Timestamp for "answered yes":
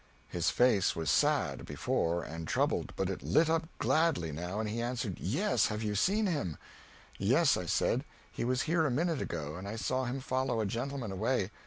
4.81-5.67